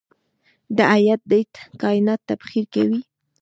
د 0.77 0.79
هیټ 0.91 1.21
ډیت 1.31 1.53
کائنات 1.81 2.21
تبخیر 2.29 2.65
کوي. 2.73 2.99